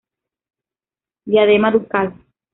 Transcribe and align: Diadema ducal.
Diadema 1.27 1.69
ducal. 1.71 2.15